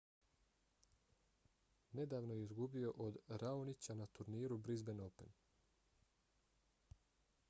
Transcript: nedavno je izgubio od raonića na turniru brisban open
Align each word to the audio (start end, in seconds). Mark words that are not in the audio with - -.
nedavno 1.99 2.33
je 2.37 2.41
izgubio 2.45 2.93
od 3.07 3.19
raonića 3.43 3.95
na 4.01 4.07
turniru 4.15 4.57
brisban 4.57 4.99
open 5.05 5.33